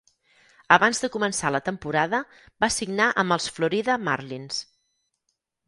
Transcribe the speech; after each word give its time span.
Abans 0.77 1.01
de 1.03 1.09
començar 1.15 1.51
la 1.55 1.61
temporada, 1.67 2.23
va 2.65 2.71
signar 2.77 3.11
amb 3.25 3.39
els 3.39 3.49
Florida 3.59 4.01
Marlins. 4.09 4.67